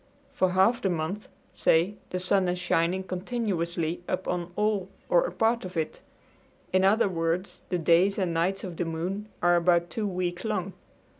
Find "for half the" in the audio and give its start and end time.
0.31-0.89